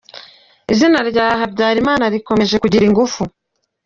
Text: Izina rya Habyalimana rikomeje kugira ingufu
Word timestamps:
Izina 0.73 0.99
rya 1.09 1.27
Habyalimana 1.39 2.05
rikomeje 2.13 2.55
kugira 2.63 2.83
ingufu 2.89 3.21